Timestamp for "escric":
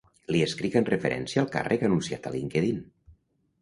0.45-0.77